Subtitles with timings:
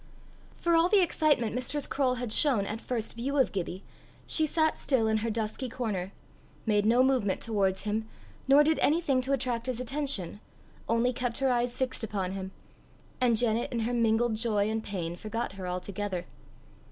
[0.57, 3.83] For all the excitement Mistress Croale had shown at first view of Gibbie,
[4.25, 6.11] she sat still in her dusky corner,
[6.65, 8.09] made no movement towards him,
[8.47, 10.39] nor did anything to attract his attention,
[10.89, 12.51] only kept her eyes fixed upon him;
[13.21, 16.25] and Janet in her mingled joy and pain forgot her altogether.